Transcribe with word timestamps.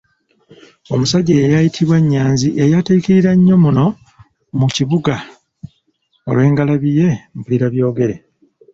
Omusajja 0.93 1.31
eyali 1.35 1.55
ayiytibwa 1.57 1.97
Nnyanzi 2.01 2.47
yayatiikirira 2.59 3.31
nnyo 3.35 3.55
muno 3.63 3.85
mu 4.59 4.67
kibuga 4.75 5.15
olw’engalabi 6.29 6.89
ye 6.99 7.09
Mpulirabyogere. 7.37 8.15